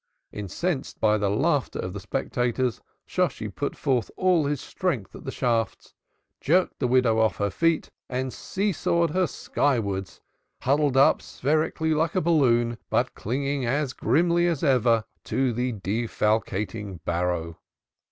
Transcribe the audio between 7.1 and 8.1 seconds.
off her feet